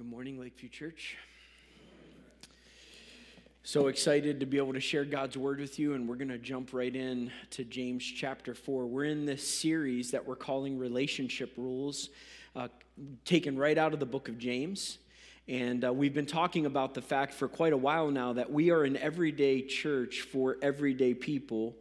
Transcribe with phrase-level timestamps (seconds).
[0.00, 1.18] Good morning, Lakeview Church.
[3.62, 6.38] So excited to be able to share God's word with you, and we're going to
[6.38, 8.86] jump right in to James chapter 4.
[8.86, 12.08] We're in this series that we're calling Relationship Rules,
[12.56, 12.68] uh,
[13.26, 14.96] taken right out of the book of James.
[15.46, 18.70] And uh, we've been talking about the fact for quite a while now that we
[18.70, 21.76] are an everyday church for everyday people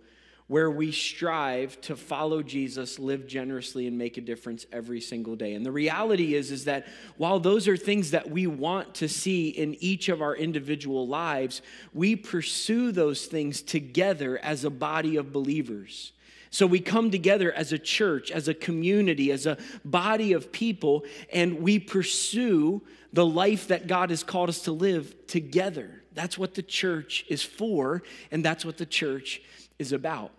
[0.49, 5.53] where we strive to follow Jesus, live generously, and make a difference every single day.
[5.53, 6.87] And the reality is, is that
[7.17, 11.61] while those are things that we want to see in each of our individual lives,
[11.93, 16.13] we pursue those things together as a body of believers.
[16.49, 21.05] So we come together as a church, as a community, as a body of people,
[21.31, 22.81] and we pursue
[23.13, 26.01] the life that God has called us to live together.
[26.15, 29.43] That's what the church is for, and that's what the church
[29.77, 30.31] is about.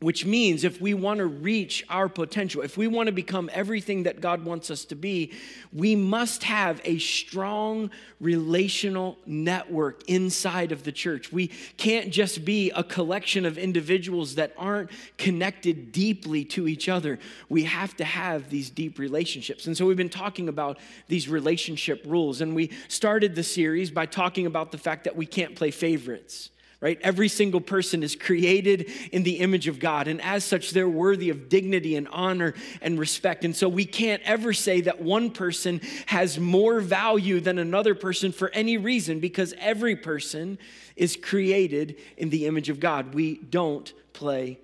[0.00, 4.04] Which means if we want to reach our potential, if we want to become everything
[4.04, 5.32] that God wants us to be,
[5.74, 11.30] we must have a strong relational network inside of the church.
[11.30, 17.18] We can't just be a collection of individuals that aren't connected deeply to each other.
[17.50, 19.66] We have to have these deep relationships.
[19.66, 20.78] And so we've been talking about
[21.08, 22.40] these relationship rules.
[22.40, 26.48] And we started the series by talking about the fact that we can't play favorites
[26.80, 26.98] right?
[27.02, 31.28] Every single person is created in the image of God, and as such, they're worthy
[31.28, 33.44] of dignity and honor and respect.
[33.44, 38.32] And so we can't ever say that one person has more value than another person
[38.32, 40.58] for any reason because every person
[40.96, 43.14] is created in the image of God.
[43.14, 44.58] We don't play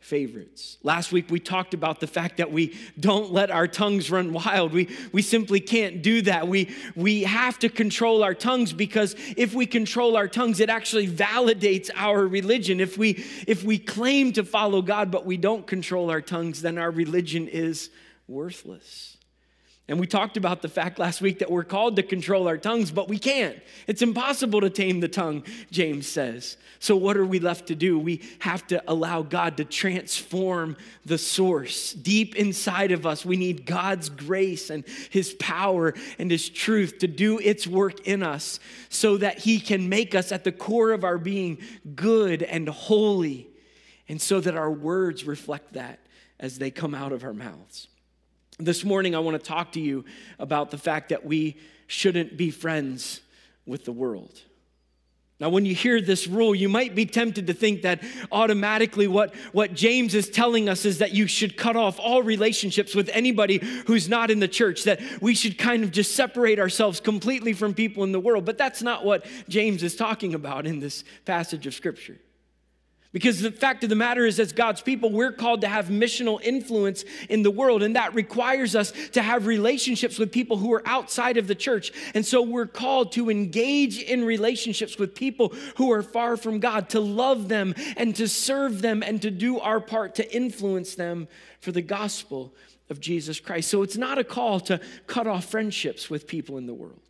[0.00, 0.78] favorites.
[0.82, 4.72] Last week we talked about the fact that we don't let our tongues run wild.
[4.72, 6.48] We, we simply can't do that.
[6.48, 11.06] We, we have to control our tongues because if we control our tongues, it actually
[11.06, 12.80] validates our religion.
[12.80, 16.78] If we, if we claim to follow God but we don't control our tongues, then
[16.78, 17.90] our religion is
[18.26, 19.09] worthless.
[19.90, 22.92] And we talked about the fact last week that we're called to control our tongues,
[22.92, 23.58] but we can't.
[23.88, 26.58] It's impossible to tame the tongue, James says.
[26.78, 27.98] So, what are we left to do?
[27.98, 33.24] We have to allow God to transform the source deep inside of us.
[33.24, 38.22] We need God's grace and His power and His truth to do its work in
[38.22, 41.58] us so that He can make us at the core of our being
[41.96, 43.48] good and holy,
[44.08, 45.98] and so that our words reflect that
[46.38, 47.88] as they come out of our mouths.
[48.60, 50.04] This morning, I want to talk to you
[50.38, 51.56] about the fact that we
[51.86, 53.22] shouldn't be friends
[53.64, 54.38] with the world.
[55.40, 59.34] Now, when you hear this rule, you might be tempted to think that automatically what,
[59.52, 63.56] what James is telling us is that you should cut off all relationships with anybody
[63.86, 67.72] who's not in the church, that we should kind of just separate ourselves completely from
[67.72, 68.44] people in the world.
[68.44, 72.18] But that's not what James is talking about in this passage of Scripture.
[73.12, 76.40] Because the fact of the matter is, as God's people, we're called to have missional
[76.42, 80.82] influence in the world, and that requires us to have relationships with people who are
[80.86, 81.90] outside of the church.
[82.14, 86.88] And so we're called to engage in relationships with people who are far from God,
[86.90, 91.26] to love them and to serve them and to do our part to influence them
[91.58, 92.54] for the gospel
[92.90, 93.70] of Jesus Christ.
[93.70, 97.00] So it's not a call to cut off friendships with people in the world.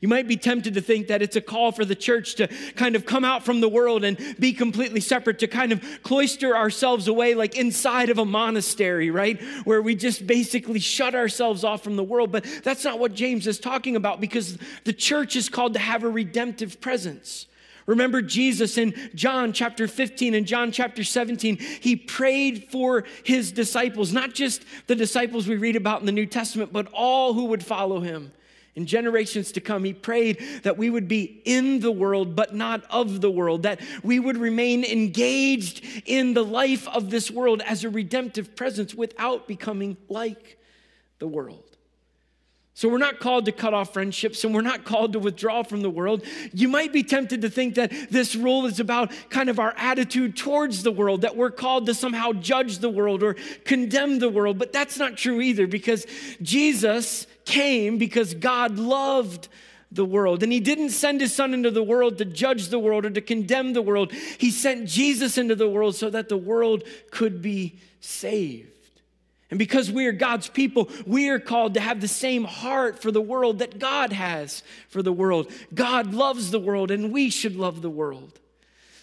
[0.00, 2.94] You might be tempted to think that it's a call for the church to kind
[2.94, 7.08] of come out from the world and be completely separate, to kind of cloister ourselves
[7.08, 9.40] away like inside of a monastery, right?
[9.64, 12.30] Where we just basically shut ourselves off from the world.
[12.30, 16.04] But that's not what James is talking about because the church is called to have
[16.04, 17.46] a redemptive presence.
[17.86, 24.12] Remember Jesus in John chapter 15 and John chapter 17, he prayed for his disciples,
[24.12, 27.64] not just the disciples we read about in the New Testament, but all who would
[27.64, 28.30] follow him
[28.78, 32.84] in generations to come, he prayed that we would be in the world, but not
[32.90, 37.82] of the world, that we would remain engaged in the life of this world as
[37.82, 40.58] a redemptive presence without becoming like
[41.18, 41.64] the world.
[42.74, 45.82] So, we're not called to cut off friendships and we're not called to withdraw from
[45.82, 46.24] the world.
[46.52, 50.36] You might be tempted to think that this rule is about kind of our attitude
[50.36, 53.34] towards the world, that we're called to somehow judge the world or
[53.64, 56.06] condemn the world, but that's not true either because
[56.40, 59.48] Jesus came because God loved
[59.90, 60.42] the world.
[60.42, 63.20] And he didn't send his son into the world to judge the world or to
[63.20, 64.12] condemn the world.
[64.12, 68.68] He sent Jesus into the world so that the world could be saved.
[69.50, 73.10] And because we are God's people, we are called to have the same heart for
[73.10, 75.50] the world that God has for the world.
[75.74, 78.38] God loves the world, and we should love the world.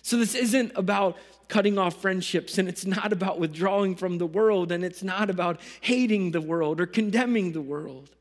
[0.04, 1.18] So, this isn't about
[1.48, 5.60] cutting off friendships, and it's not about withdrawing from the world, and it's not about
[5.82, 8.12] hating the world or condemning the world.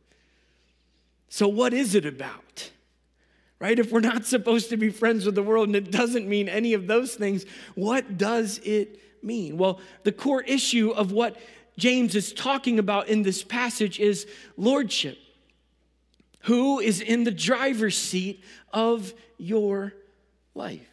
[1.35, 2.71] So, what is it about?
[3.59, 3.77] Right?
[3.77, 6.75] If we're not supposed to be friends with the world and it doesn't mean any
[6.75, 7.45] of those things,
[7.75, 9.59] what does it mean?
[9.59, 11.37] Well, the core issue of what
[11.77, 15.19] James is talking about in this passage is lordship.
[16.43, 19.93] Who is in the driver's seat of your
[20.55, 20.87] life?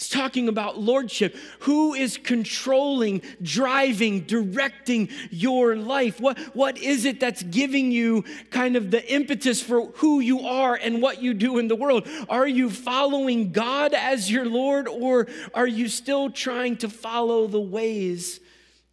[0.00, 1.36] He's talking about lordship.
[1.60, 6.18] Who is controlling, driving, directing your life?
[6.18, 10.74] What, what is it that's giving you kind of the impetus for who you are
[10.74, 12.08] and what you do in the world?
[12.30, 17.60] Are you following God as your Lord, or are you still trying to follow the
[17.60, 18.40] ways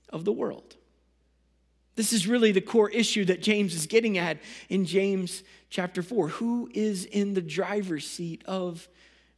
[0.09, 0.75] of the world?
[1.95, 6.27] This is really the core issue that James is getting at in James chapter 4.
[6.27, 8.89] Who is in the driver's seat of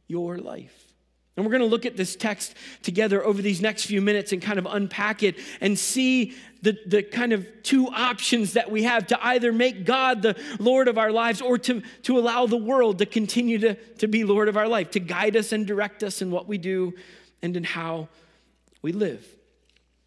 [0.08, 0.89] your life?
[1.36, 4.42] And we're going to look at this text together over these next few minutes and
[4.42, 9.06] kind of unpack it and see the, the kind of two options that we have
[9.06, 12.98] to either make God the Lord of our lives or to, to allow the world
[12.98, 16.20] to continue to, to be Lord of our life, to guide us and direct us
[16.20, 16.92] in what we do
[17.42, 18.08] and in how
[18.82, 19.26] we live.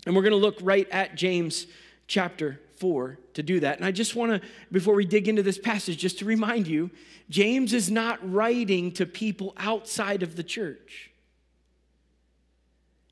[0.05, 1.65] And we're going to look right at James
[2.05, 3.77] chapter 4 to do that.
[3.77, 6.91] And I just want to, before we dig into this passage, just to remind you,
[7.29, 11.12] James is not writing to people outside of the church.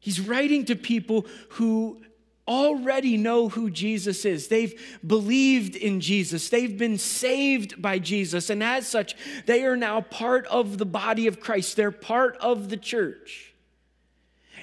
[0.01, 2.01] He's writing to people who
[2.47, 4.47] already know who Jesus is.
[4.47, 6.49] They've believed in Jesus.
[6.49, 8.49] They've been saved by Jesus.
[8.49, 9.15] And as such,
[9.45, 11.75] they are now part of the body of Christ.
[11.75, 13.53] They're part of the church.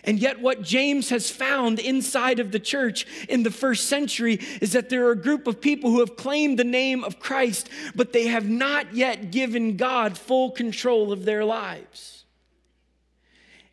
[0.05, 4.73] And yet, what James has found inside of the church in the first century is
[4.73, 8.13] that there are a group of people who have claimed the name of Christ, but
[8.13, 12.18] they have not yet given God full control of their lives.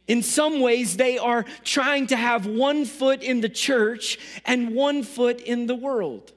[0.08, 5.04] In some ways, they are trying to have one foot in the church and one
[5.04, 6.32] foot in the world.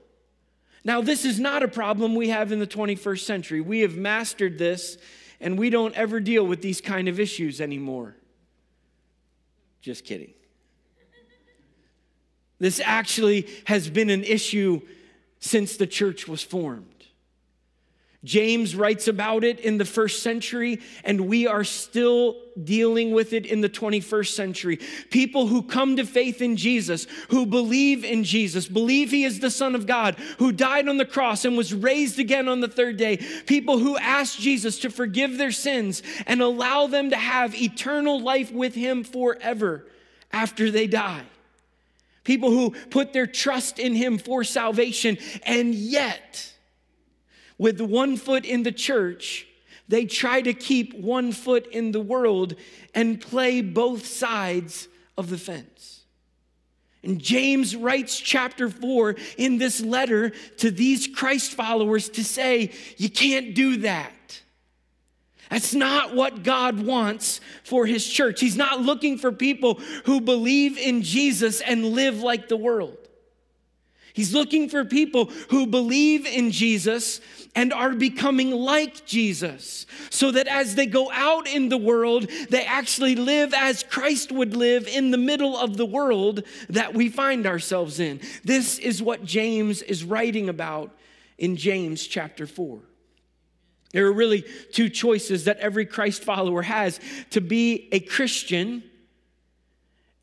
[0.85, 3.61] Now, this is not a problem we have in the 21st century.
[3.61, 4.97] We have mastered this
[5.41, 8.17] and we don't ever deal with these kind of issues anymore.
[9.81, 10.33] Just kidding.
[12.59, 14.81] This actually has been an issue
[15.39, 16.98] since the church was formed.
[18.25, 23.47] James writes about it in the first century, and we are still dealing with it
[23.47, 24.81] in the 21st century.
[25.11, 29.53] People who come to faith in Jesus, who believe in Jesus, believe he is the
[29.53, 32.97] Son of God, who died on the cross and was raised again on the third
[32.97, 33.19] day.
[33.47, 38.51] People who ask Jesus to forgive their sins and allow them to have eternal life
[38.51, 39.87] with him forever
[40.33, 41.23] after they die.
[42.25, 46.53] People who put their trust in him for salvation, and yet,
[47.59, 49.47] with one foot in the church,
[49.89, 52.55] they try to keep one foot in the world
[52.95, 56.03] and play both sides of the fence.
[57.03, 63.09] And James writes chapter 4 in this letter to these Christ followers to say, You
[63.09, 64.13] can't do that.
[65.49, 68.41] That's not what God wants for his church.
[68.41, 73.08] He's not looking for people who believe in Jesus and live like the world.
[74.13, 77.21] He's looking for people who believe in Jesus
[77.55, 82.65] and are becoming like Jesus, so that as they go out in the world, they
[82.65, 87.47] actually live as Christ would live in the middle of the world that we find
[87.47, 88.21] ourselves in.
[88.45, 90.97] This is what James is writing about
[91.37, 92.81] in James chapter 4.
[93.93, 97.01] There are really two choices that every Christ follower has
[97.31, 98.83] to be a Christian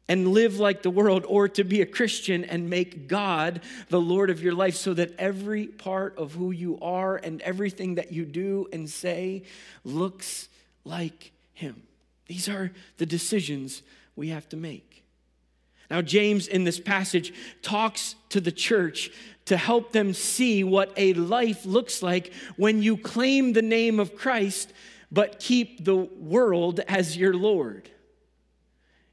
[0.08, 4.30] and live like the world, or to be a Christian and make God the Lord
[4.30, 8.26] of your life so that every part of who you are and everything that you
[8.26, 9.44] do and say
[9.84, 10.48] looks
[10.84, 11.84] like Him.
[12.28, 13.82] These are the decisions
[14.16, 15.04] we have to make.
[15.90, 19.12] Now, James in this passage talks to the church
[19.46, 24.16] to help them see what a life looks like when you claim the name of
[24.16, 24.74] Christ
[25.12, 27.90] but keep the world as your Lord.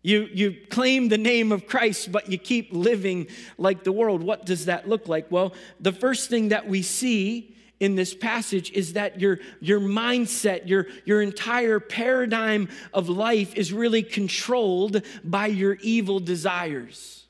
[0.02, 4.23] You, you claim the name of Christ, but you keep living like the world.
[4.23, 5.30] What does that look like?
[5.30, 10.68] Well, the first thing that we see in this passage is that your, your mindset,
[10.68, 17.25] your, your entire paradigm of life is really controlled by your evil desires.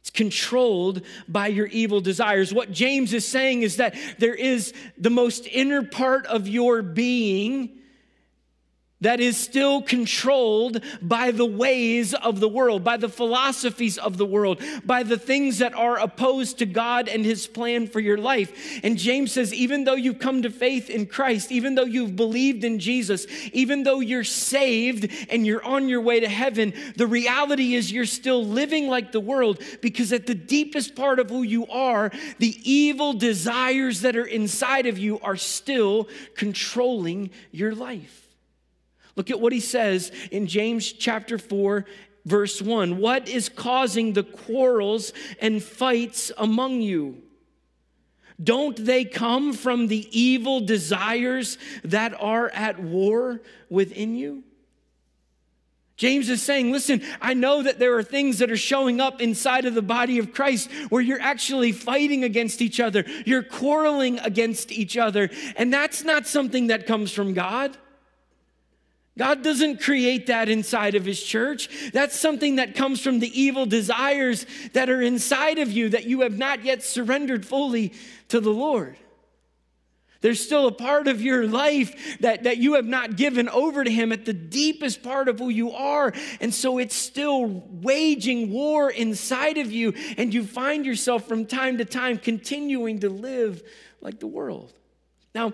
[0.00, 2.54] It's controlled by your evil desires.
[2.54, 7.70] What James is saying is that there is the most inner part of your being
[9.00, 14.24] that is still controlled by the ways of the world, by the philosophies of the
[14.24, 18.80] world, by the things that are opposed to God and His plan for your life.
[18.82, 22.64] And James says, even though you've come to faith in Christ, even though you've believed
[22.64, 27.74] in Jesus, even though you're saved and you're on your way to heaven, the reality
[27.74, 31.66] is you're still living like the world because at the deepest part of who you
[31.66, 38.25] are, the evil desires that are inside of you are still controlling your life.
[39.16, 41.86] Look at what he says in James chapter 4,
[42.26, 42.98] verse 1.
[42.98, 47.22] What is causing the quarrels and fights among you?
[48.42, 54.44] Don't they come from the evil desires that are at war within you?
[55.96, 59.64] James is saying, listen, I know that there are things that are showing up inside
[59.64, 63.06] of the body of Christ where you're actually fighting against each other.
[63.24, 65.30] You're quarreling against each other.
[65.56, 67.78] And that's not something that comes from God.
[69.18, 71.90] God doesn't create that inside of his church.
[71.92, 74.44] That's something that comes from the evil desires
[74.74, 77.94] that are inside of you that you have not yet surrendered fully
[78.28, 78.96] to the Lord.
[80.20, 83.90] There's still a part of your life that, that you have not given over to
[83.90, 86.12] Him at the deepest part of who you are.
[86.40, 89.94] And so it's still waging war inside of you.
[90.16, 93.62] And you find yourself from time to time continuing to live
[94.00, 94.72] like the world.
[95.34, 95.52] Now,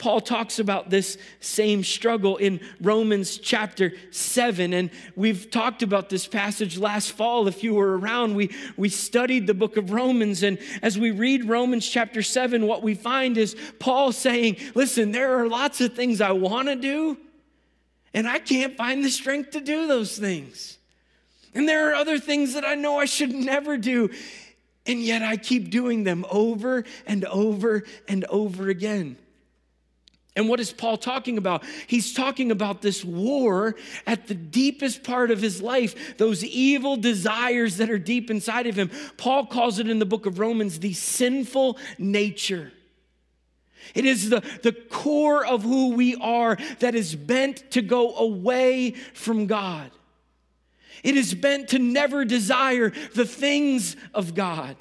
[0.00, 4.72] Paul talks about this same struggle in Romans chapter 7.
[4.72, 7.46] And we've talked about this passage last fall.
[7.46, 10.42] If you were around, we, we studied the book of Romans.
[10.42, 15.38] And as we read Romans chapter 7, what we find is Paul saying, Listen, there
[15.38, 17.18] are lots of things I want to do,
[18.14, 20.78] and I can't find the strength to do those things.
[21.54, 24.08] And there are other things that I know I should never do.
[24.86, 29.18] And yet I keep doing them over and over and over again.
[30.36, 31.64] And what is Paul talking about?
[31.86, 33.74] He's talking about this war
[34.06, 38.76] at the deepest part of his life, those evil desires that are deep inside of
[38.76, 38.90] him.
[39.16, 42.72] Paul calls it in the book of Romans the sinful nature.
[43.94, 48.92] It is the, the core of who we are that is bent to go away
[49.14, 49.90] from God.
[51.02, 54.76] It is bent to never desire the things of God.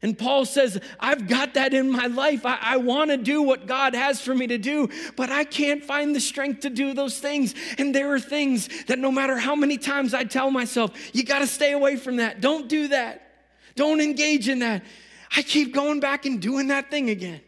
[0.00, 2.46] And Paul says, I've got that in my life.
[2.46, 5.82] I, I want to do what God has for me to do, but I can't
[5.82, 7.54] find the strength to do those things.
[7.78, 11.40] And there are things that no matter how many times I tell myself, you got
[11.40, 12.40] to stay away from that.
[12.40, 13.24] Don't do that.
[13.74, 14.84] Don't engage in that.
[15.36, 17.40] I keep going back and doing that thing again.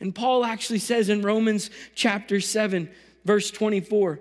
[0.00, 2.90] And Paul actually says in Romans chapter 7,
[3.26, 4.18] verse 24,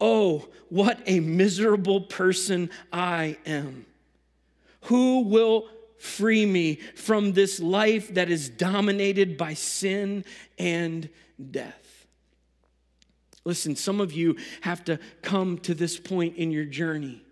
[0.00, 3.84] Oh, what a miserable person I am.
[4.82, 10.24] Who will free me from this life that is dominated by sin
[10.58, 11.08] and
[11.50, 12.06] death.
[13.44, 17.22] Listen, some of you have to come to this point in your journey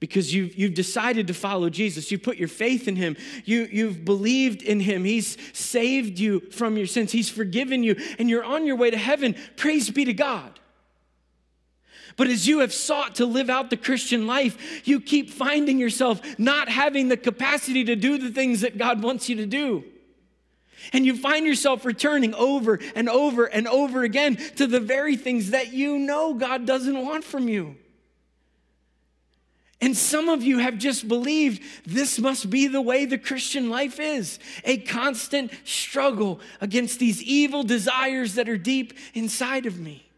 [0.00, 2.10] because you've, you've decided to follow Jesus.
[2.10, 3.16] You put your faith in him.
[3.44, 5.04] You, you've believed in him.
[5.04, 7.12] He's saved you from your sins.
[7.12, 9.36] He's forgiven you, and you're on your way to heaven.
[9.56, 10.58] Praise be to God.
[12.16, 16.20] But as you have sought to live out the Christian life, you keep finding yourself
[16.38, 19.84] not having the capacity to do the things that God wants you to do.
[20.92, 25.50] And you find yourself returning over and over and over again to the very things
[25.50, 27.76] that you know God doesn't want from you.
[29.82, 33.98] And some of you have just believed this must be the way the Christian life
[33.98, 40.09] is a constant struggle against these evil desires that are deep inside of me.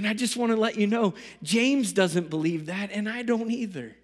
[0.00, 3.50] And I just want to let you know, James doesn't believe that, and I don't
[3.50, 3.94] either.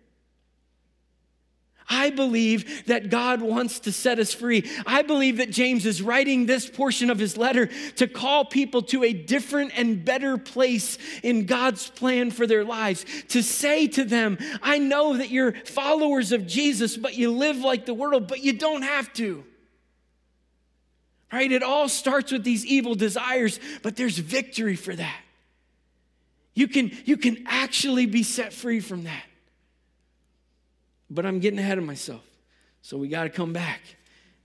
[1.88, 4.70] I believe that God wants to set us free.
[4.86, 9.04] I believe that James is writing this portion of his letter to call people to
[9.04, 13.06] a different and better place in God's plan for their lives.
[13.28, 17.86] To say to them, I know that you're followers of Jesus, but you live like
[17.86, 19.44] the world, but you don't have to.
[21.32, 21.50] Right?
[21.50, 25.22] It all starts with these evil desires, but there's victory for that.
[26.56, 29.24] You can, you can actually be set free from that.
[31.10, 32.24] But I'm getting ahead of myself.
[32.80, 33.82] So we got to come back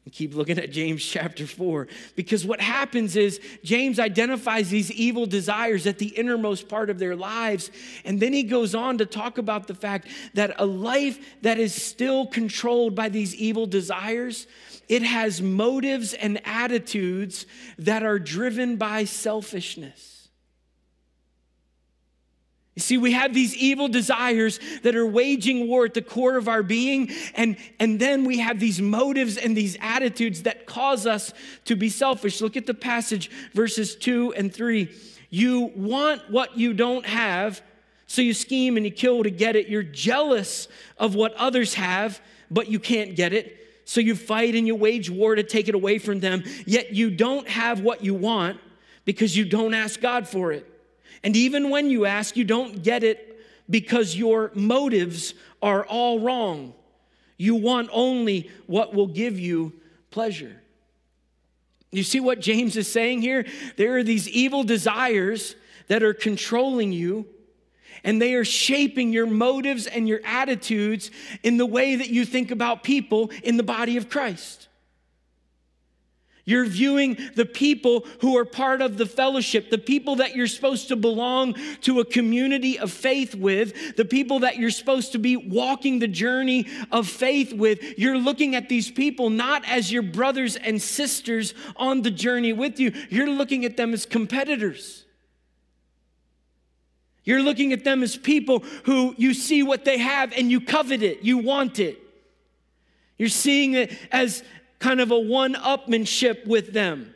[0.04, 1.88] and keep looking at James chapter 4.
[2.18, 7.16] Because what happens is James identifies these evil desires at the innermost part of their
[7.16, 7.72] lives.
[8.04, 11.74] And then he goes on to talk about the fact that a life that is
[11.74, 14.48] still controlled by these evil desires,
[14.90, 17.46] it has motives and attitudes
[17.78, 20.21] that are driven by selfishness.
[22.76, 26.48] You see, we have these evil desires that are waging war at the core of
[26.48, 31.34] our being, and, and then we have these motives and these attitudes that cause us
[31.66, 32.40] to be selfish.
[32.40, 34.90] Look at the passage, verses 2 and 3.
[35.30, 37.62] You want what you don't have,
[38.08, 39.68] so you scheme and you kill to get it.
[39.68, 43.58] You're jealous of what others have, but you can't get it.
[43.84, 47.12] So you fight and you wage war to take it away from them, yet you
[47.12, 48.62] don't have what you want
[49.04, 50.71] because you don't ask God for it.
[51.24, 56.74] And even when you ask, you don't get it because your motives are all wrong.
[57.38, 59.74] You want only what will give you
[60.10, 60.58] pleasure.
[61.92, 63.46] You see what James is saying here?
[63.78, 65.56] There are these evil desires
[65.88, 67.26] that are controlling you.
[68.04, 71.12] and they are shaping your motives and your attitudes
[71.44, 74.68] in the way that you think about people in the body of Christ.
[76.44, 80.88] You're viewing the people who are part of the fellowship, the people that you're supposed
[80.88, 85.38] to belong to a community of faith with, the people that you're supposed to be
[85.38, 88.00] walking the journey of faith with.
[88.00, 92.80] You're looking at these people not as your brothers and sisters on the journey with
[92.80, 95.06] you, you're looking at them as competitors.
[97.24, 101.04] You're looking at them as people who you see what they have and you covet
[101.04, 102.02] it, you want it.
[103.20, 104.44] You're seeing it as
[104.82, 107.14] kind of a one upmanship with them.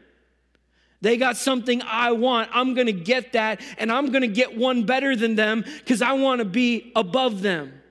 [1.01, 2.50] They got something I want.
[2.53, 6.01] I'm going to get that, and I'm going to get one better than them because
[6.01, 7.81] I want to be above them.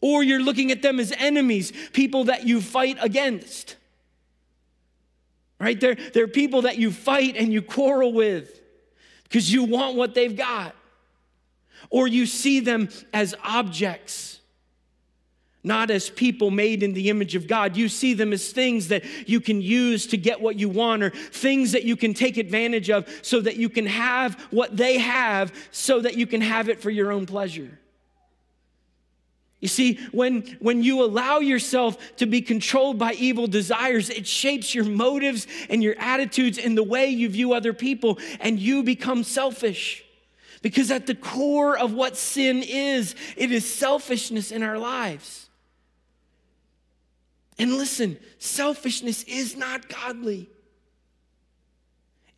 [0.00, 3.76] Or you're looking at them as enemies, people that you fight against.
[5.58, 5.80] Right?
[5.80, 8.60] They're, they're people that you fight and you quarrel with
[9.24, 10.74] because you want what they've got.
[11.90, 14.35] Or you see them as objects,
[15.66, 17.76] not as people made in the image of God.
[17.76, 21.10] You see them as things that you can use to get what you want, or
[21.10, 25.52] things that you can take advantage of so that you can have what they have,
[25.70, 27.78] so that you can have it for your own pleasure.
[29.58, 34.74] You see, when, when you allow yourself to be controlled by evil desires, it shapes
[34.74, 39.24] your motives and your attitudes and the way you view other people, and you become
[39.24, 40.04] selfish.
[40.62, 45.45] Because at the core of what sin is, it is selfishness in our lives.
[47.58, 50.48] And listen, selfishness is not godly.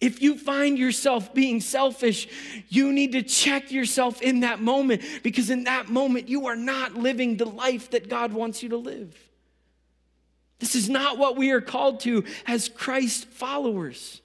[0.01, 2.29] If you find yourself being selfish,
[2.69, 6.95] you need to check yourself in that moment because in that moment you are not
[6.95, 9.17] living the life that God wants you to live.
[10.61, 14.21] This is not what we are called to as Christ followers.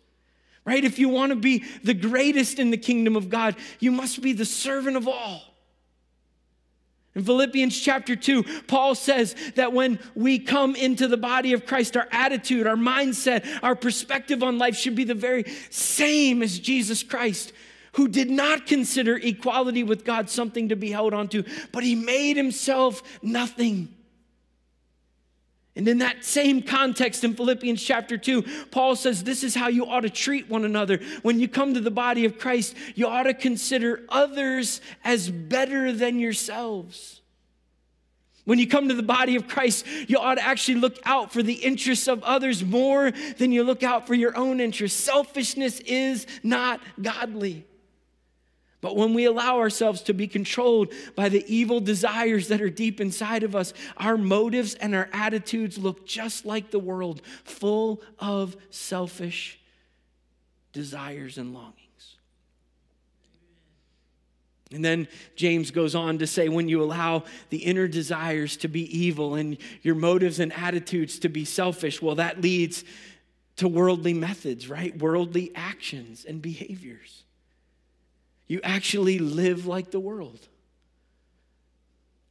[0.65, 0.83] Right?
[0.83, 4.31] If you want to be the greatest in the kingdom of God, you must be
[4.31, 5.52] the servant of all.
[7.15, 11.95] In Philippians chapter 2, Paul says that when we come into the body of Christ,
[11.95, 17.03] our attitude, our mindset, our perspective on life should be the very same as Jesus
[17.03, 17.53] Christ,
[17.93, 22.35] who did not consider equality with God something to be held onto, but he made
[22.35, 23.93] himself nothing.
[25.75, 29.87] And in that same context in Philippians chapter 2, Paul says this is how you
[29.87, 30.99] ought to treat one another.
[31.23, 35.91] When you come to the body of Christ, you ought to consider others as better
[35.91, 37.21] than yourselves.
[38.45, 41.41] When you come to the body of Christ, you ought to actually look out for
[41.41, 45.01] the interests of others more than you look out for your own interests.
[45.01, 47.65] Selfishness is not godly.
[48.83, 52.99] But when we allow ourselves to be controlled by the evil desires that are deep
[52.99, 58.57] inside of us, our motives and our attitudes look just like the world, full of
[58.71, 59.57] selfish
[60.73, 61.77] desires and longings.
[64.73, 68.81] And then James goes on to say when you allow the inner desires to be
[68.99, 72.83] evil and your motives and attitudes to be selfish, well, that leads
[73.55, 74.97] to worldly methods, right?
[74.97, 77.22] Worldly actions and behaviors.
[78.47, 80.39] You actually live like the world.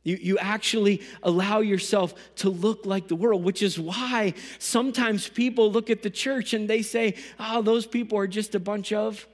[0.04, 5.70] You, you actually allow yourself to look like the world, which is why sometimes people
[5.70, 9.26] look at the church and they say, oh, those people are just a bunch of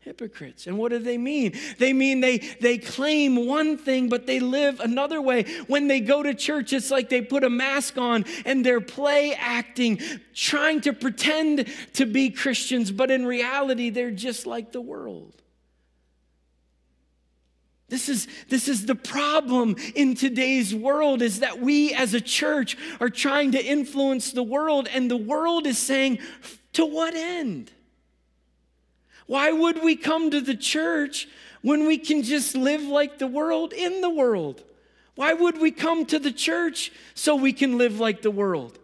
[0.00, 0.66] hypocrites.
[0.66, 1.54] And what do they mean?
[1.78, 5.44] They mean they, they claim one thing, but they live another way.
[5.66, 9.34] When they go to church, it's like they put a mask on and they're play
[9.34, 10.00] acting,
[10.34, 15.34] trying to pretend to be Christians, but in reality, they're just like the world.
[17.94, 22.76] This is, this is the problem in today's world is that we as a church
[22.98, 26.18] are trying to influence the world, and the world is saying,
[26.72, 27.70] to what end?
[29.28, 31.28] Why would we come to the church
[31.62, 34.64] when we can just live like the world in the world?
[35.14, 38.76] Why would we come to the church so we can live like the world?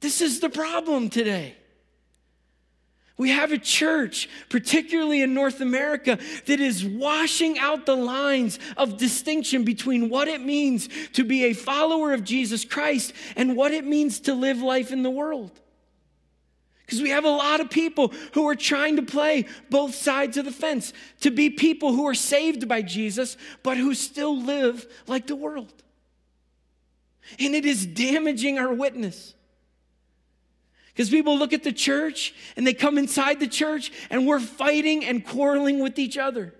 [0.00, 1.54] This is the problem today.
[3.18, 8.96] We have a church, particularly in North America, that is washing out the lines of
[8.96, 13.84] distinction between what it means to be a follower of Jesus Christ and what it
[13.84, 15.50] means to live life in the world.
[16.86, 20.44] Because we have a lot of people who are trying to play both sides of
[20.44, 25.26] the fence, to be people who are saved by Jesus, but who still live like
[25.26, 25.72] the world.
[27.40, 29.34] And it is damaging our witness.
[30.98, 35.04] Because people look at the church and they come inside the church and we're fighting
[35.04, 36.52] and quarreling with each other.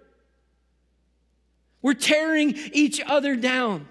[1.83, 3.89] We're tearing each other down.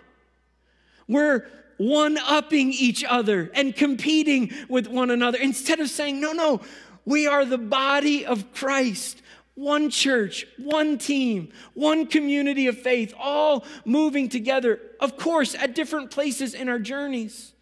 [1.06, 6.62] We're one upping each other and competing with one another instead of saying, no, no,
[7.04, 9.22] we are the body of Christ.
[9.58, 16.12] one church, one team, one community of faith, all moving together, of course, at different
[16.12, 17.54] places in our journeys.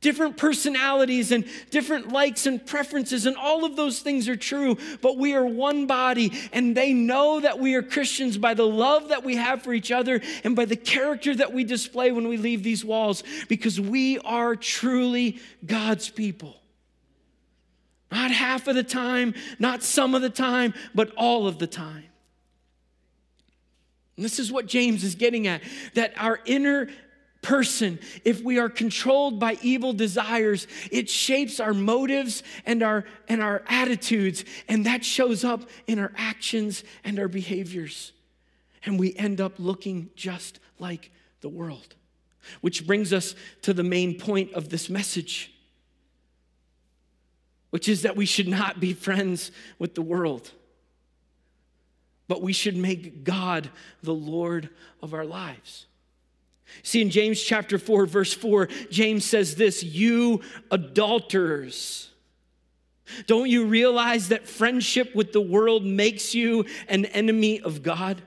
[0.00, 5.18] Different personalities and different likes and preferences, and all of those things are true, but
[5.18, 9.24] we are one body, and they know that we are Christians by the love that
[9.24, 12.62] we have for each other and by the character that we display when we leave
[12.62, 16.54] these walls, because we are truly God's people.
[18.12, 22.04] Not half of the time, not some of the time, but all of the time.
[24.16, 25.62] And this is what James is getting at
[25.94, 26.88] that our inner
[27.42, 33.42] person, if we are controlled by evil desires, it shapes our motives and our, and
[33.42, 38.12] our attitudes, and that shows up in our actions and our behaviors.
[38.84, 41.94] And we end up looking just like the world.
[42.60, 45.52] Which brings us to the main point of this message
[47.70, 50.50] which is that we should not be friends with the world,
[52.26, 53.70] but we should make God
[54.02, 54.70] the Lord
[55.02, 55.86] of our lives.
[56.82, 62.10] See, in James chapter 4, verse 4, James says this You adulterers.
[63.26, 68.22] Don't you realize that friendship with the world makes you an enemy of God?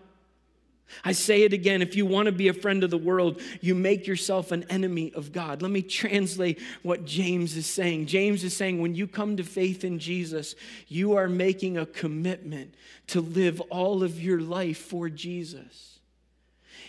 [1.05, 3.73] I say it again if you want to be a friend of the world, you
[3.75, 5.61] make yourself an enemy of God.
[5.61, 8.07] Let me translate what James is saying.
[8.07, 10.55] James is saying when you come to faith in Jesus,
[10.87, 12.73] you are making a commitment
[13.07, 15.90] to live all of your life for Jesus.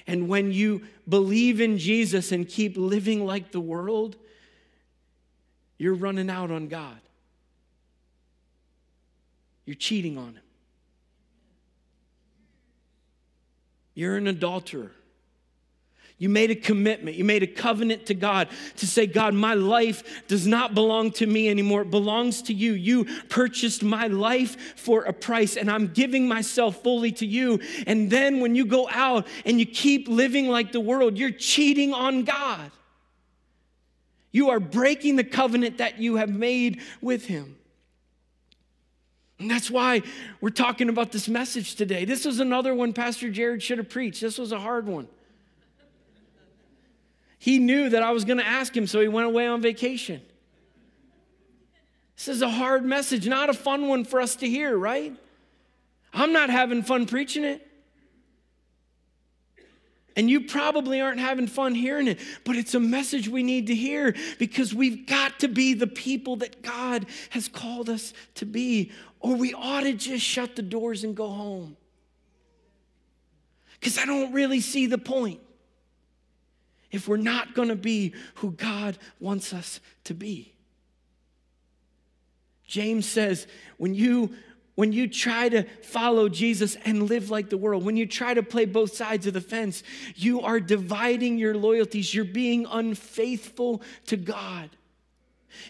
[0.06, 4.16] And when you believe in Jesus and keep living like the world,
[5.78, 6.98] you're running out on God.
[9.64, 10.42] You're cheating on Him.
[13.94, 14.92] You're an adulterer.
[16.22, 17.16] You made a commitment.
[17.16, 21.26] You made a covenant to God to say, God, my life does not belong to
[21.26, 21.82] me anymore.
[21.82, 22.74] It belongs to you.
[22.74, 27.58] You purchased my life for a price, and I'm giving myself fully to you.
[27.88, 31.92] And then when you go out and you keep living like the world, you're cheating
[31.92, 32.70] on God.
[34.30, 37.56] You are breaking the covenant that you have made with Him.
[39.40, 40.02] And that's why
[40.40, 42.04] we're talking about this message today.
[42.04, 44.20] This was another one Pastor Jared should have preached.
[44.20, 45.08] This was a hard one.
[47.42, 50.22] He knew that I was going to ask him, so he went away on vacation.
[52.14, 55.12] This is a hard message, not a fun one for us to hear, right?
[56.14, 57.66] I'm not having fun preaching it.
[60.14, 63.74] And you probably aren't having fun hearing it, but it's a message we need to
[63.74, 68.92] hear because we've got to be the people that God has called us to be,
[69.18, 71.76] or we ought to just shut the doors and go home.
[73.80, 75.40] Because I don't really see the point
[76.92, 80.54] if we're not going to be who God wants us to be.
[82.66, 83.46] James says,
[83.78, 84.34] when you
[84.74, 88.42] when you try to follow Jesus and live like the world, when you try to
[88.42, 89.82] play both sides of the fence,
[90.16, 92.14] you are dividing your loyalties.
[92.14, 94.70] You're being unfaithful to God.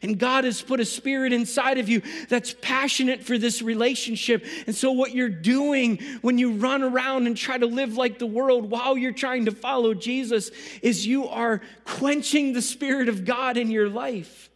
[0.03, 4.45] And God has put a spirit inside of you that's passionate for this relationship.
[4.67, 8.27] And so, what you're doing when you run around and try to live like the
[8.27, 10.51] world while you're trying to follow Jesus
[10.83, 14.51] is you are quenching the spirit of God in your life.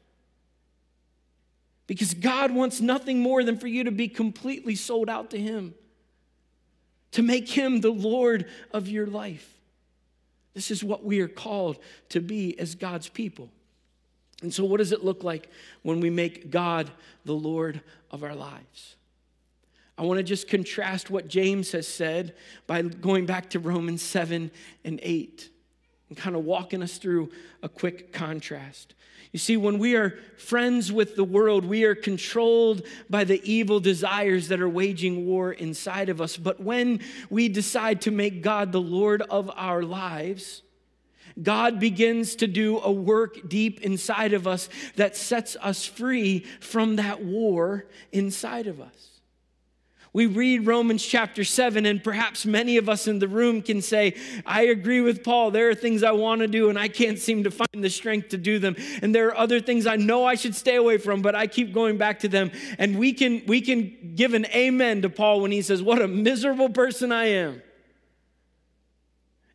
[1.86, 5.74] Because God wants nothing more than for you to be completely sold out to Him,
[7.12, 9.52] to make Him the Lord of your life.
[10.54, 13.50] This is what we are called to be as God's people.
[14.42, 15.48] And so, what does it look like
[15.82, 16.90] when we make God
[17.24, 18.96] the Lord of our lives?
[19.98, 22.34] I want to just contrast what James has said
[22.66, 24.50] by going back to Romans 7
[24.84, 25.48] and 8
[26.08, 27.30] and kind of walking us through
[27.62, 28.94] a quick contrast.
[29.32, 33.80] You see, when we are friends with the world, we are controlled by the evil
[33.80, 36.36] desires that are waging war inside of us.
[36.36, 40.62] But when we decide to make God the Lord of our lives,
[41.42, 46.96] God begins to do a work deep inside of us that sets us free from
[46.96, 49.16] that war inside of us.
[50.16, 54.14] We read Romans chapter 7, and perhaps many of us in the room can say,
[54.46, 55.50] I agree with Paul.
[55.50, 58.30] There are things I want to do, and I can't seem to find the strength
[58.30, 58.76] to do them.
[59.02, 61.74] And there are other things I know I should stay away from, but I keep
[61.74, 62.50] going back to them.
[62.78, 66.08] And we can, we can give an amen to Paul when he says, What a
[66.08, 67.60] miserable person I am.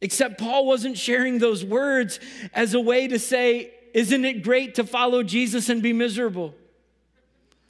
[0.02, 2.20] Except Paul wasn't sharing those words
[2.54, 6.56] as a way to say, Isn't it great to follow Jesus and be miserable?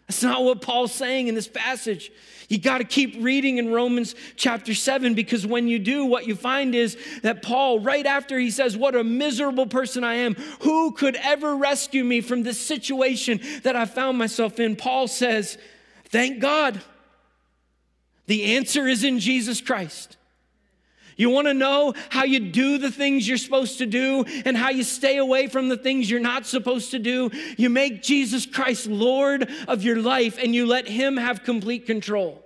[0.07, 2.11] That's not what Paul's saying in this passage.
[2.49, 6.35] You got to keep reading in Romans chapter 7 because when you do, what you
[6.35, 10.91] find is that Paul, right after he says, What a miserable person I am, who
[10.91, 14.75] could ever rescue me from this situation that I found myself in?
[14.75, 15.57] Paul says,
[16.05, 16.81] Thank God.
[18.27, 20.17] The answer is in Jesus Christ.
[21.17, 24.69] You want to know how you do the things you're supposed to do and how
[24.69, 27.31] you stay away from the things you're not supposed to do?
[27.57, 32.43] You make Jesus Christ Lord of your life and you let Him have complete control.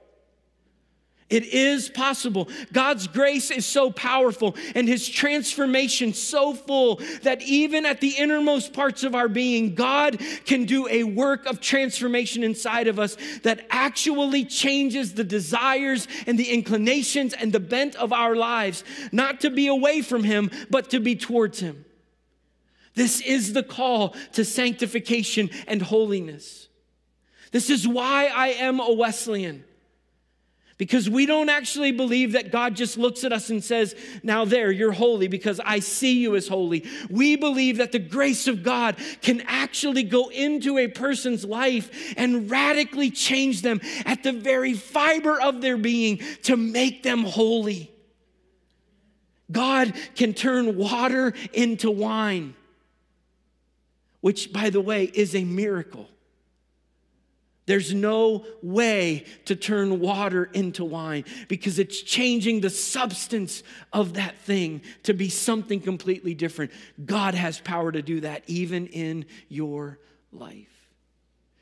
[1.28, 2.48] It is possible.
[2.72, 8.74] God's grace is so powerful and his transformation so full that even at the innermost
[8.74, 13.66] parts of our being, God can do a work of transformation inside of us that
[13.72, 19.50] actually changes the desires and the inclinations and the bent of our lives, not to
[19.50, 21.86] be away from him, but to be towards him.
[22.94, 26.70] This is the call to sanctification and holiness.
[27.52, 29.64] This is why I am a Wesleyan.
[30.78, 34.72] Because we don't actually believe that God just looks at us and says, Now there,
[34.72, 36.86] you're holy because I see you as holy.
[37.10, 42.52] We believe that the grace of God can actually go into a person's life and
[42.52, 47.90] radically change them at the very fiber of their being to make them holy.
[49.50, 52.54] God can turn water into wine,
[54.20, 56.10] which, by the way, is a miracle.
[57.66, 64.38] There's no way to turn water into wine because it's changing the substance of that
[64.38, 66.72] thing to be something completely different.
[67.04, 70.00] God has power to do that even in your
[70.32, 70.68] life.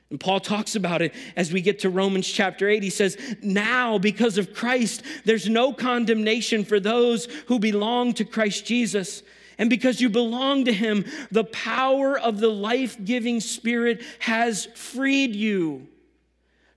[0.09, 2.83] And Paul talks about it as we get to Romans chapter 8.
[2.83, 8.65] He says, Now, because of Christ, there's no condemnation for those who belong to Christ
[8.65, 9.23] Jesus.
[9.57, 15.35] And because you belong to him, the power of the life giving Spirit has freed
[15.35, 15.87] you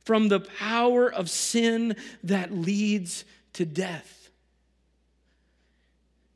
[0.06, 4.30] from the power of sin that leads to death.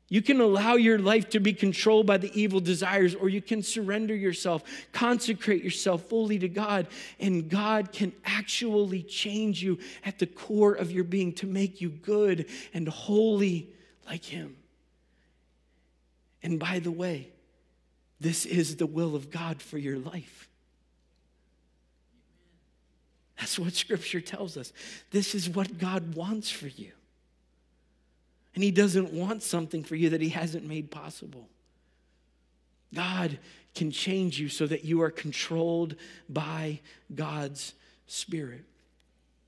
[0.09, 3.63] You can allow your life to be controlled by the evil desires, or you can
[3.63, 10.27] surrender yourself, consecrate yourself fully to God, and God can actually change you at the
[10.27, 13.69] core of your being to make you good and holy
[14.05, 14.57] like Him.
[16.43, 17.29] And by the way,
[18.19, 20.49] this is the will of God for your life.
[23.41, 24.71] That's what Scripture tells us.
[25.09, 26.91] This is what God wants for you.
[28.53, 31.49] And He doesn't want something for you that He hasn't made possible.
[32.93, 33.39] God
[33.73, 35.95] can change you so that you are controlled
[36.29, 36.81] by
[37.15, 37.73] God's
[38.05, 38.63] Spirit.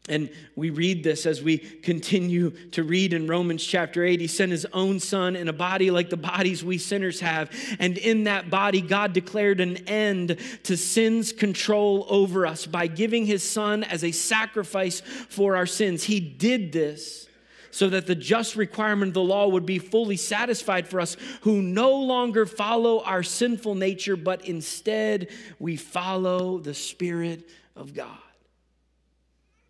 [0.10, 4.20] And we read this as we continue to read in Romans chapter 8.
[4.20, 7.50] He sent his own son in a body like the bodies we sinners have.
[7.80, 13.26] And in that body, God declared an end to sin's control over us by giving
[13.26, 16.04] his son as a sacrifice for our sins.
[16.04, 17.30] He did this
[17.72, 21.62] so that the just requirement of the law would be fully satisfied for us who
[21.62, 28.23] no longer follow our sinful nature, but instead we follow the Spirit of God.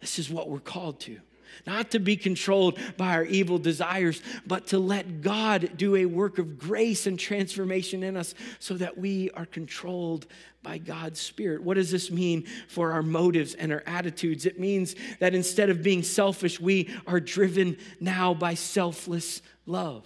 [0.03, 1.17] This is what we're called to.
[1.65, 6.39] Not to be controlled by our evil desires, but to let God do a work
[6.39, 10.27] of grace and transformation in us so that we are controlled
[10.61, 11.63] by God's Spirit.
[11.63, 14.45] What does this mean for our motives and our attitudes?
[14.45, 20.05] It means that instead of being selfish, we are driven now by selfless love.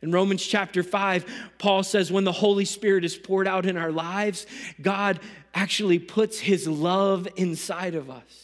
[0.00, 3.92] In Romans chapter 5, Paul says, when the Holy Spirit is poured out in our
[3.92, 4.44] lives,
[4.80, 5.20] God
[5.54, 8.41] actually puts his love inside of us.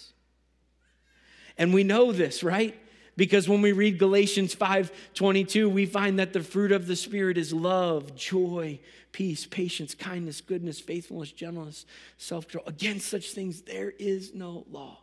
[1.59, 2.81] And we know this, right?
[3.17, 7.53] Because when we read Galatians 5:22, we find that the fruit of the spirit is
[7.53, 8.79] love, joy,
[9.11, 11.85] peace, patience, kindness, goodness, faithfulness, gentleness,
[12.17, 12.65] self-control.
[12.69, 15.01] Against such things there is no law.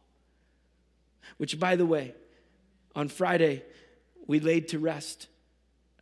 [1.37, 2.15] Which by the way,
[2.95, 3.63] on Friday
[4.25, 5.27] we laid to rest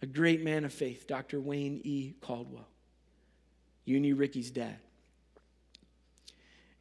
[0.04, 1.42] a great man of faith, Dr.
[1.42, 2.14] Wayne E.
[2.22, 2.68] Caldwell,
[3.86, 4.78] Uni Ricky's dad.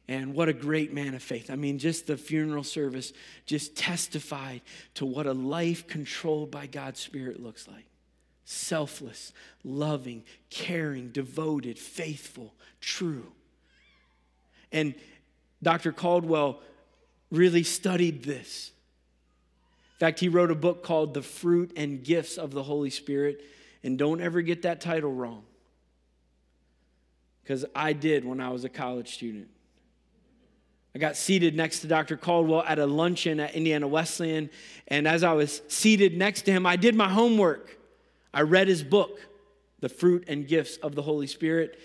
[0.07, 1.49] And what a great man of faith.
[1.49, 3.13] I mean, just the funeral service
[3.45, 4.61] just testified
[4.95, 7.85] to what a life controlled by God's Spirit looks like
[8.45, 9.31] selfless,
[9.63, 13.31] loving, caring, devoted, faithful, true.
[14.71, 14.95] And
[15.61, 15.91] Dr.
[15.91, 16.59] Caldwell
[17.31, 18.71] really studied this.
[19.95, 23.41] In fact, he wrote a book called The Fruit and Gifts of the Holy Spirit.
[23.83, 25.43] And don't ever get that title wrong.
[27.43, 29.49] Because I did when I was a college student.
[30.95, 32.17] I got seated next to Dr.
[32.17, 34.49] Caldwell at a luncheon at Indiana Wesleyan.
[34.87, 37.77] And as I was seated next to him, I did my homework.
[38.33, 39.19] I read his book,
[39.79, 41.79] The Fruit and Gifts of the Holy Spirit.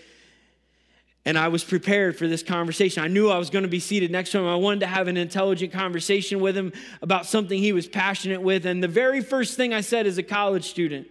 [1.24, 3.02] And I was prepared for this conversation.
[3.02, 4.46] I knew I was going to be seated next to him.
[4.46, 8.66] I wanted to have an intelligent conversation with him about something he was passionate with.
[8.66, 11.06] And the very first thing I said as a college student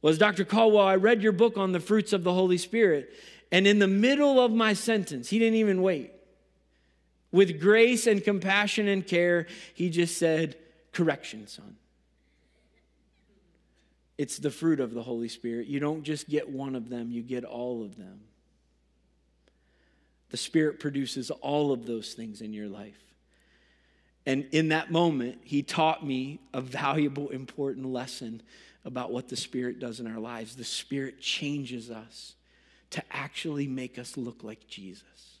[0.00, 0.44] was Dr.
[0.44, 3.10] Caldwell, I read your book on the fruits of the Holy Spirit.
[3.50, 6.12] And in the middle of my sentence, he didn't even wait.
[7.30, 10.56] With grace and compassion and care, he just said,
[10.92, 11.76] Correction, son.
[14.16, 15.68] It's the fruit of the Holy Spirit.
[15.68, 18.20] You don't just get one of them, you get all of them.
[20.30, 23.02] The Spirit produces all of those things in your life.
[24.26, 28.42] And in that moment, he taught me a valuable, important lesson
[28.84, 30.56] about what the Spirit does in our lives.
[30.56, 32.34] The Spirit changes us
[32.90, 35.37] to actually make us look like Jesus.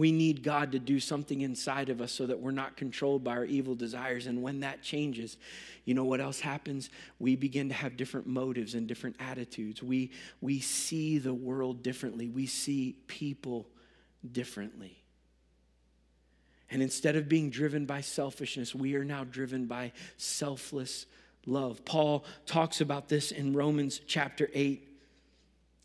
[0.00, 3.32] We need God to do something inside of us so that we're not controlled by
[3.32, 4.26] our evil desires.
[4.26, 5.36] And when that changes,
[5.84, 6.88] you know what else happens?
[7.18, 9.82] We begin to have different motives and different attitudes.
[9.82, 13.68] We, we see the world differently, we see people
[14.32, 14.96] differently.
[16.70, 21.04] And instead of being driven by selfishness, we are now driven by selfless
[21.44, 21.84] love.
[21.84, 24.89] Paul talks about this in Romans chapter 8.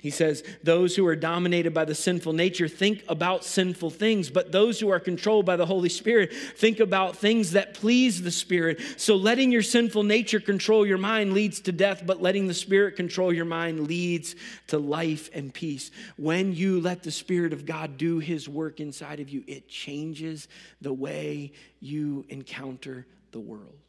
[0.05, 4.51] He says, Those who are dominated by the sinful nature think about sinful things, but
[4.51, 8.79] those who are controlled by the Holy Spirit think about things that please the Spirit.
[8.97, 12.95] So letting your sinful nature control your mind leads to death, but letting the Spirit
[12.95, 14.35] control your mind leads
[14.67, 15.89] to life and peace.
[16.17, 20.47] When you let the Spirit of God do His work inside of you, it changes
[20.81, 23.79] the way you encounter the world.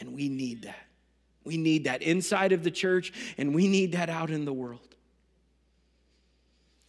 [0.00, 0.84] And we need that.
[1.44, 4.93] We need that inside of the church, and we need that out in the world.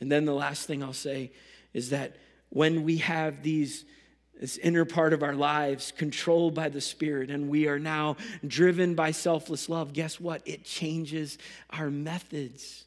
[0.06, 1.32] And then the last thing I'll say
[1.74, 2.16] is that
[2.50, 3.84] when we have these
[4.40, 8.94] this inner part of our lives controlled by the Spirit, and we are now driven
[8.94, 10.44] by selfless love, guess what?
[10.46, 11.40] It changes
[11.72, 12.86] our methods.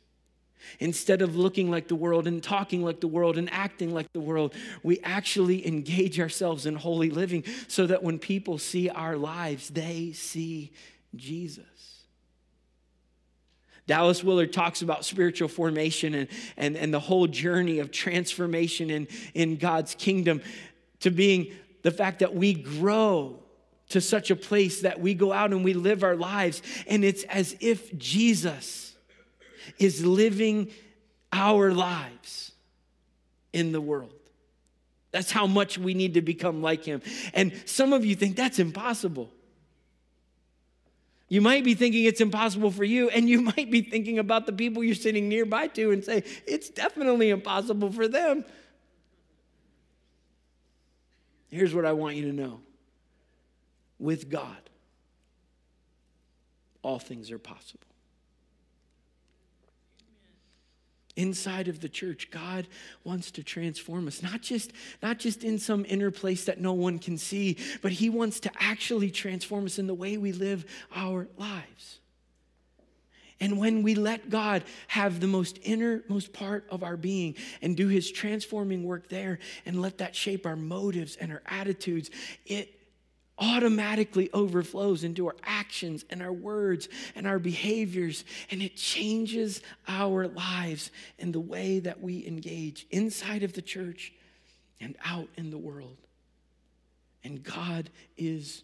[0.79, 4.21] Instead of looking like the world and talking like the world and acting like the
[4.21, 4.55] world,
[4.85, 10.13] we actually engage ourselves in holy living so that when people see our lives, they
[10.13, 10.71] see
[11.17, 11.78] Jesus.
[13.89, 19.09] Dallas Willard talks about spiritual formation and, and, and the whole journey of transformation in,
[19.35, 20.43] in God's kingdom
[21.01, 23.43] to being the fact that we grow
[23.89, 27.25] to such a place that we go out and we live our lives, and it's
[27.25, 28.95] as if Jesus
[29.79, 30.71] is living
[31.33, 32.53] our lives
[33.55, 34.13] in the world.
[35.13, 37.01] That's how much we need to become like him.
[37.33, 39.31] And some of you think that's impossible.
[41.29, 44.53] You might be thinking it's impossible for you, and you might be thinking about the
[44.53, 48.45] people you're sitting nearby to and say, it's definitely impossible for them.
[51.51, 52.61] Here's what I want you to know
[53.99, 54.57] with God,
[56.83, 57.88] all things are possible.
[61.19, 62.67] Inside of the church god
[63.05, 66.99] wants to transform us not just not just in some inner place that no one
[66.99, 71.29] can see but he wants to actually transform us in the way we live our
[71.37, 71.99] lives.
[73.41, 77.87] And when we let God have the most innermost part of our being and do
[77.87, 82.11] his transforming work there and let that shape our motives and our attitudes,
[82.47, 82.78] it
[83.39, 90.27] automatically overflows into our actions and our words and our behaviors, and it changes our
[90.29, 94.13] lives and the way that we engage inside of the church
[94.81, 95.97] and out in the world.
[97.25, 98.63] And God is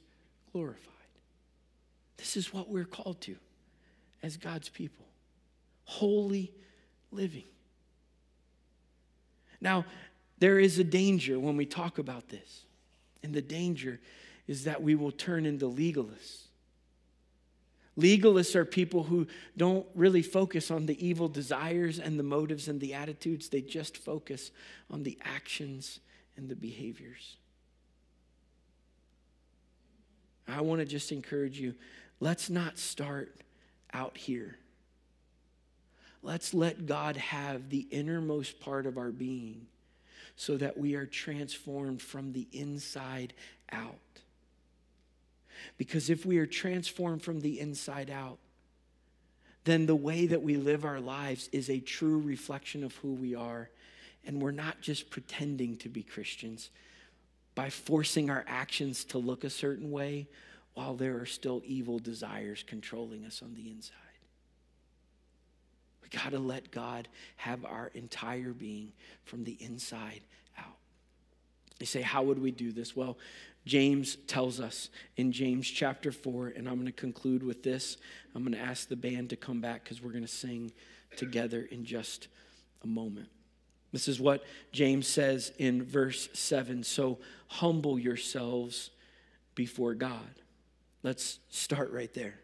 [0.53, 0.81] glorified.
[2.17, 3.37] This is what we're called to
[4.23, 5.05] as God's people
[5.87, 6.51] holy
[7.13, 7.45] living.
[9.61, 9.85] Now,
[10.39, 12.65] there is a danger when we talk about this,
[13.23, 14.01] and the danger
[14.46, 16.44] is that we will turn into legalists.
[17.98, 19.26] Legalists are people who
[19.57, 23.96] don't really focus on the evil desires and the motives and the attitudes, they just
[23.96, 24.50] focus
[24.90, 26.00] on the actions
[26.37, 27.37] and the behaviors.
[30.48, 31.74] I want to just encourage you
[32.20, 33.40] let's not start
[33.92, 34.59] out here.
[36.22, 39.66] Let's let God have the innermost part of our being
[40.37, 43.35] so that we are transformed from the inside
[43.70, 43.94] out.
[45.79, 48.38] Because if we are transformed from the inside out,
[49.64, 53.35] then the way that we live our lives is a true reflection of who we
[53.35, 53.71] are.
[54.27, 56.70] And we're not just pretending to be Christians
[57.55, 60.26] by forcing our actions to look a certain way
[60.74, 63.95] while there are still evil desires controlling us on the inside.
[66.03, 68.93] We got to let God have our entire being
[69.24, 70.20] from the inside
[70.59, 70.76] out.
[71.78, 72.97] You say, How would we do this?
[72.97, 73.16] Well,
[73.65, 77.97] James tells us in James chapter 4, and I'm going to conclude with this.
[78.35, 80.73] I'm going to ask the band to come back because we're going to sing
[81.17, 82.29] together in just
[82.83, 83.29] a moment.
[83.93, 88.91] This is what James says in verse 7 So humble yourselves
[89.55, 90.41] before God.
[91.03, 92.41] Let's start right there.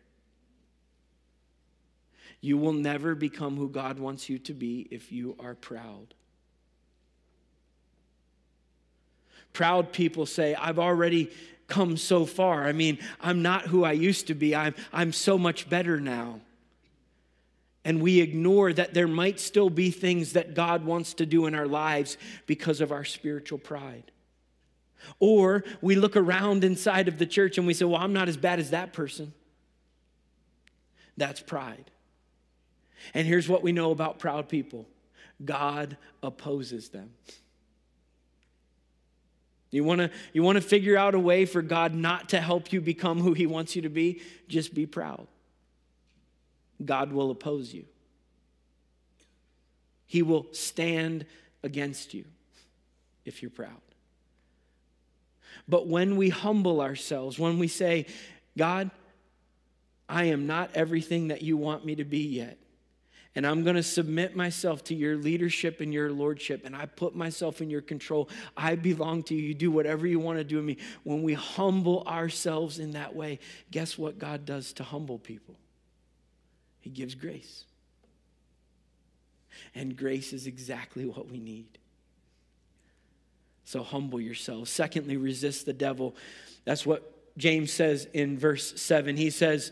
[2.41, 6.15] You will never become who God wants you to be if you are proud.
[9.53, 11.31] Proud people say, I've already
[11.67, 12.65] come so far.
[12.65, 14.55] I mean, I'm not who I used to be.
[14.55, 16.41] I'm, I'm so much better now.
[17.85, 21.55] And we ignore that there might still be things that God wants to do in
[21.55, 24.13] our lives because of our spiritual pride.
[25.19, 28.37] Or we look around inside of the church and we say, Well, I'm not as
[28.37, 29.33] bad as that person.
[31.17, 31.91] That's pride.
[33.15, 34.87] And here's what we know about proud people
[35.43, 37.11] God opposes them.
[39.71, 42.73] You want to you want to figure out a way for God not to help
[42.73, 44.21] you become who he wants you to be?
[44.49, 45.27] Just be proud.
[46.85, 47.85] God will oppose you.
[50.07, 51.25] He will stand
[51.63, 52.25] against you
[53.25, 53.81] if you're proud.
[55.69, 58.07] But when we humble ourselves, when we say,
[58.59, 58.91] God,
[60.09, 62.59] I am not everything that you want me to be yet.
[63.37, 66.65] And I'm going to submit myself to your leadership and your lordship.
[66.65, 68.29] And I put myself in your control.
[68.57, 69.43] I belong to you.
[69.43, 70.79] You do whatever you want to do with me.
[71.05, 73.39] When we humble ourselves in that way,
[73.71, 75.55] guess what God does to humble people?
[76.81, 77.65] He gives grace.
[79.75, 81.79] And grace is exactly what we need.
[83.65, 84.71] So humble yourselves.
[84.71, 86.17] Secondly, resist the devil.
[86.65, 89.17] That's what James says in verse 7.
[89.17, 89.71] He says,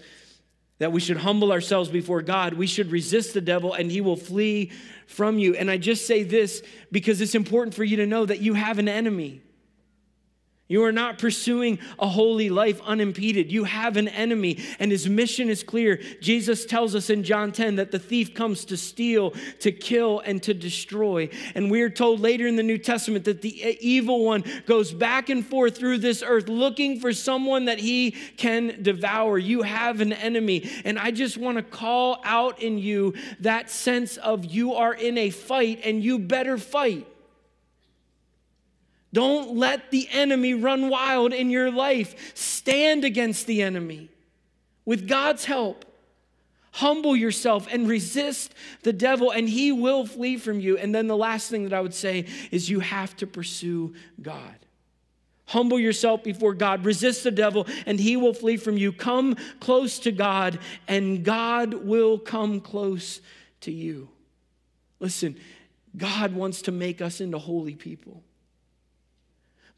[0.78, 2.54] that we should humble ourselves before God.
[2.54, 4.70] We should resist the devil and he will flee
[5.06, 5.54] from you.
[5.54, 6.62] And I just say this
[6.92, 9.42] because it's important for you to know that you have an enemy.
[10.68, 13.50] You are not pursuing a holy life unimpeded.
[13.50, 15.98] You have an enemy, and his mission is clear.
[16.20, 20.42] Jesus tells us in John 10 that the thief comes to steal, to kill, and
[20.42, 21.30] to destroy.
[21.54, 25.30] And we are told later in the New Testament that the evil one goes back
[25.30, 29.38] and forth through this earth looking for someone that he can devour.
[29.38, 30.68] You have an enemy.
[30.84, 35.16] And I just want to call out in you that sense of you are in
[35.16, 37.06] a fight and you better fight.
[39.12, 42.32] Don't let the enemy run wild in your life.
[42.36, 44.10] Stand against the enemy
[44.84, 45.84] with God's help.
[46.72, 50.76] Humble yourself and resist the devil, and he will flee from you.
[50.76, 54.54] And then the last thing that I would say is you have to pursue God.
[55.46, 58.92] Humble yourself before God, resist the devil, and he will flee from you.
[58.92, 63.22] Come close to God, and God will come close
[63.62, 64.10] to you.
[65.00, 65.36] Listen,
[65.96, 68.22] God wants to make us into holy people.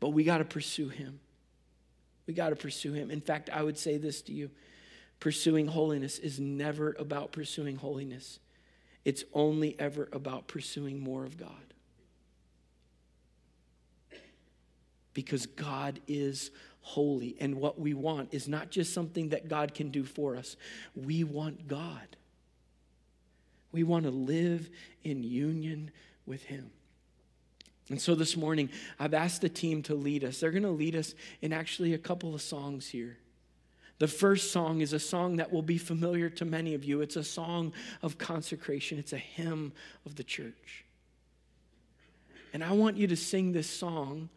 [0.00, 1.20] But we got to pursue him.
[2.26, 3.10] We got to pursue him.
[3.10, 4.50] In fact, I would say this to you
[5.20, 8.40] pursuing holiness is never about pursuing holiness,
[9.04, 11.74] it's only ever about pursuing more of God.
[15.12, 16.50] Because God is
[16.82, 17.36] holy.
[17.40, 20.56] And what we want is not just something that God can do for us,
[20.94, 22.16] we want God.
[23.72, 24.70] We want to live
[25.04, 25.90] in union
[26.26, 26.70] with Him.
[27.90, 28.70] And so this morning,
[29.00, 30.38] I've asked the team to lead us.
[30.38, 33.18] They're going to lead us in actually a couple of songs here.
[33.98, 37.02] The first song is a song that will be familiar to many of you.
[37.02, 39.72] It's a song of consecration, it's a hymn
[40.06, 40.84] of the church.
[42.54, 44.30] And I want you to sing this song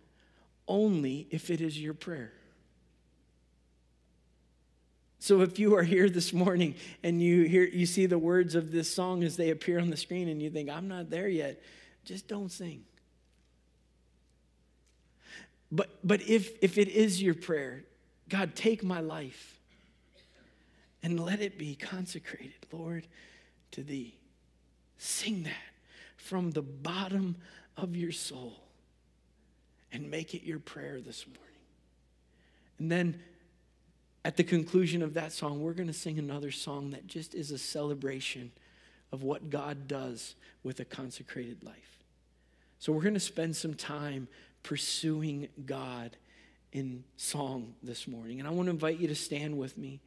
[0.67, 2.33] only if it is your prayer.
[5.19, 8.71] So if you are here this morning and you hear you see the words of
[8.73, 11.61] this song as they appear on the screen and you think I'm not there yet,
[12.03, 12.83] just don't sing.
[15.73, 17.83] But, but if, if it is your prayer,
[18.29, 19.59] God, take my life
[21.01, 23.07] and let it be consecrated, Lord,
[23.71, 24.15] to thee.
[24.99, 25.73] Sing that
[26.15, 27.37] from the bottom
[27.75, 28.53] of your soul
[29.91, 31.41] and make it your prayer this morning.
[32.77, 33.19] And then
[34.23, 37.49] at the conclusion of that song, we're going to sing another song that just is
[37.49, 38.51] a celebration
[39.11, 42.02] of what God does with a consecrated life.
[42.83, 44.27] So we're going to spend some time
[44.61, 46.17] pursuing God
[46.73, 48.39] in song this morning.
[48.39, 50.01] And I want to invite you to stand with me.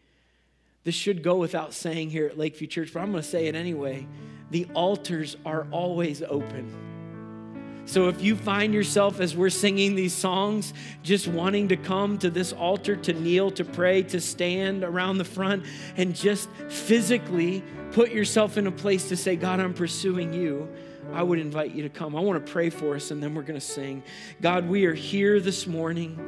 [0.84, 3.54] This should go without saying here at Lakeview Church, but I'm going to say it
[3.54, 4.06] anyway.
[4.50, 7.82] The altars are always open.
[7.86, 12.28] So if you find yourself as we're singing these songs, just wanting to come to
[12.28, 15.64] this altar to kneel, to pray, to stand around the front,
[15.96, 20.68] and just physically put yourself in a place to say, God, I'm pursuing you.
[21.12, 22.16] I would invite you to come.
[22.16, 24.02] I want to pray for us and then we're going to sing.
[24.40, 26.18] God, we are here this morning.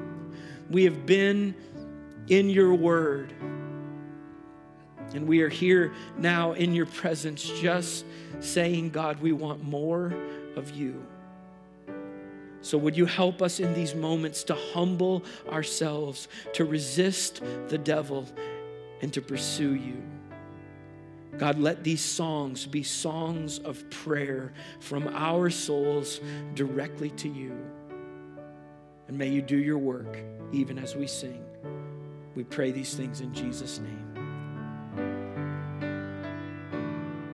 [0.71, 1.55] We have been
[2.29, 3.33] in your word.
[5.15, 8.05] And we are here now in your presence, just
[8.41, 10.15] saying, God, we want more
[10.55, 11.03] of you.
[12.61, 18.29] So, would you help us in these moments to humble ourselves, to resist the devil,
[19.01, 20.03] and to pursue you?
[21.39, 26.21] God, let these songs be songs of prayer from our souls
[26.55, 27.57] directly to you.
[29.07, 30.19] And may you do your work
[30.53, 31.45] even as we sing.
[32.35, 34.08] We pray these things in Jesus' name.